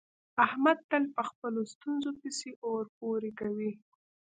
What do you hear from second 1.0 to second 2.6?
په خپلو ستونزو پسې